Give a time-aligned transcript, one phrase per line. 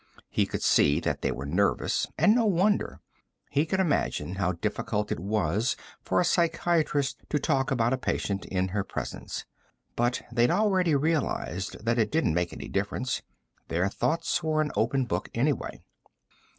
[0.31, 3.01] He could see that they were nervous, and no wonder;
[3.51, 8.43] he could imagine how difficult it was for a psychiatrist to talk about a patient
[8.45, 9.45] in her presence.
[9.95, 13.21] But they'd already realized that it didn't make any difference;
[13.67, 15.81] their thoughts were an open book, anyway.